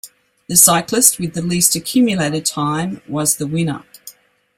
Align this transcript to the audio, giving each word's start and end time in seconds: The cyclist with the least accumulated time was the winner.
The 0.47 0.57
cyclist 0.57 1.19
with 1.19 1.35
the 1.35 1.43
least 1.43 1.75
accumulated 1.75 2.43
time 2.43 3.03
was 3.07 3.35
the 3.35 3.45
winner. 3.45 3.83